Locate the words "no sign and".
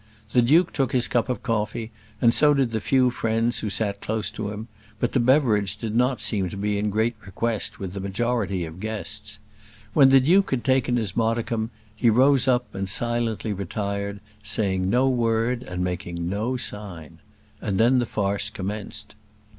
16.27-17.77